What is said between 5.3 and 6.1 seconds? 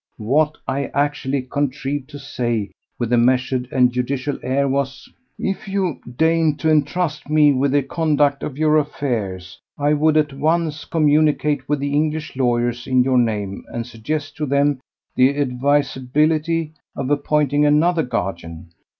"If you